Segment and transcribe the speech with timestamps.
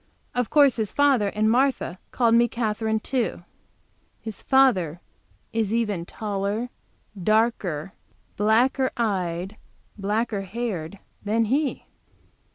[0.33, 3.43] Of course his father and Martha called me Katherine, too.
[4.19, 4.99] His father
[5.53, 6.71] is even taller,
[7.23, 7.93] darker,
[8.35, 9.57] blacker eyed,
[9.99, 11.85] blacker haired than he.